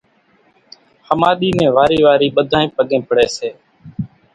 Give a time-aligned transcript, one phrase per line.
[1.09, 3.49] ۿماۮِي نين وارِي وارِي ٻڌانئين پڳين پڙي سي